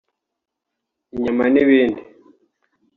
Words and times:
inyama 1.13 1.45
n’ibindi 1.53 2.01